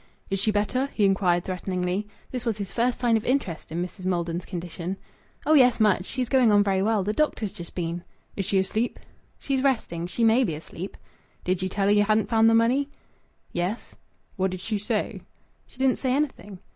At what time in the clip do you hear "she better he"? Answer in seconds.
0.41-1.05